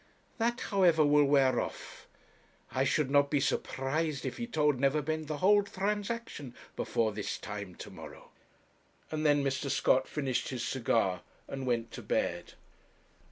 That, 0.39 0.61
however, 0.71 1.05
will 1.05 1.25
wear 1.25 1.59
off. 1.59 2.07
I 2.71 2.83
should 2.83 3.11
not 3.11 3.29
be 3.29 3.39
surprised 3.39 4.25
if 4.25 4.37
he 4.37 4.47
told 4.47 4.79
Neverbend 4.79 5.27
the 5.27 5.37
whole 5.37 5.61
transaction 5.61 6.55
before 6.75 7.11
this 7.11 7.37
time 7.37 7.75
to 7.75 7.91
morrow.' 7.91 8.31
And 9.11 9.23
then 9.27 9.43
Mr. 9.43 9.69
Scott 9.69 10.07
finished 10.07 10.49
his 10.49 10.67
cigar 10.67 11.21
and 11.47 11.67
went 11.67 11.91
to 11.91 12.01
bed. 12.01 12.53